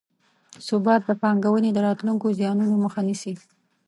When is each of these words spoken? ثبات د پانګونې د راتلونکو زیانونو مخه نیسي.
ثبات 0.67 1.01
د 1.05 1.09
پانګونې 1.21 1.69
د 1.73 1.77
راتلونکو 1.87 2.35
زیانونو 2.37 2.75
مخه 2.83 3.01
نیسي. 3.07 3.33